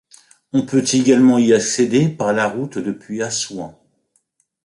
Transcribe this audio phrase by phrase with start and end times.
[0.51, 3.79] On peut également y accéder par la route depuis Assouan.